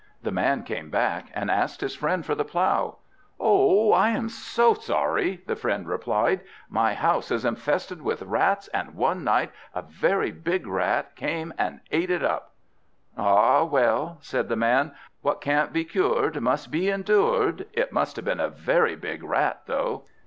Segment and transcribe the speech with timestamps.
[0.23, 2.95] The man came back, and asked his friend for the plough.
[3.39, 8.95] "Oh, I am so sorry," the friend replied; "my house is infested with rats, and
[8.95, 12.55] one night a very big rat came and ate it up."
[13.15, 14.91] "Ah well," said the man,
[15.21, 17.67] "what can't be cured must be endured!
[17.71, 20.05] It must have been a very big rat, though."